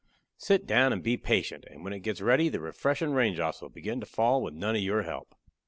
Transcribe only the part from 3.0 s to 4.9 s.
raindrops will begin to fall without none of